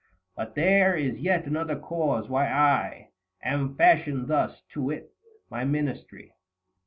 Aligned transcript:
But 0.35 0.55
there 0.55 0.95
is 0.97 1.19
yet 1.19 1.45
another 1.45 1.75
cause 1.77 2.27
why 2.27 2.47
I 2.49 3.09
Am 3.43 3.75
fashioned 3.75 4.29
thus, 4.29 4.63
to 4.71 4.81
wit, 4.81 5.13
my 5.47 5.63
Ministry. 5.63 6.33